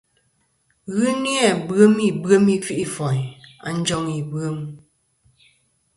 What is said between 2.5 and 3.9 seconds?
i kfi'foyn a